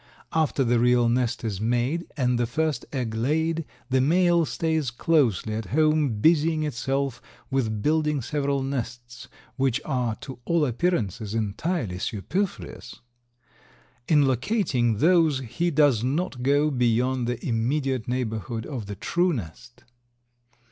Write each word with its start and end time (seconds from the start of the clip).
After 0.33 0.63
the 0.63 0.79
real 0.79 1.07
nest 1.09 1.43
is 1.43 1.61
made 1.61 2.11
and 2.17 2.39
the 2.39 2.47
first 2.47 2.87
egg 2.91 3.13
laid, 3.13 3.65
the 3.91 4.01
male 4.01 4.47
stays 4.47 4.89
closely 4.89 5.53
at 5.53 5.65
home 5.65 6.19
busying 6.19 6.63
itself 6.63 7.21
with 7.51 7.83
building 7.83 8.23
several 8.23 8.63
nests, 8.63 9.27
which 9.57 9.79
are 9.85 10.15
to 10.21 10.39
all 10.43 10.65
appearances 10.65 11.35
entirely 11.35 11.99
superfluous. 11.99 12.99
In 14.07 14.25
locating 14.25 14.97
these 14.97 15.37
he 15.41 15.69
does 15.69 16.03
not 16.03 16.41
go 16.41 16.71
beyond 16.71 17.27
the 17.27 17.45
immediate 17.47 18.07
neighborhood 18.07 18.65
of 18.65 18.87
the 18.87 18.95
true 18.95 19.31
nest. 19.31 19.83